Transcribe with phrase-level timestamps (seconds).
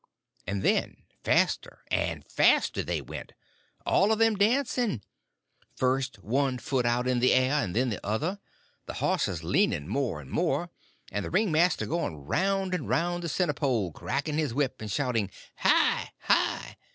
[0.47, 3.33] And then faster and faster they went,
[3.85, 5.03] all of them dancing,
[5.75, 8.39] first one foot out in the air and then the other,
[8.87, 10.71] the horses leaning more and more,
[11.11, 15.29] and the ringmaster going round and round the center pole, cracking his whip and shouting
[15.57, 16.77] "Hi!—hi!"